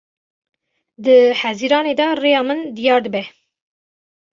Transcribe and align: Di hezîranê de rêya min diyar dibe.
Di 1.03 1.19
hezîranê 1.41 1.93
de 1.99 2.07
rêya 2.21 2.41
min 2.47 2.59
diyar 2.75 3.01
dibe. 3.05 3.23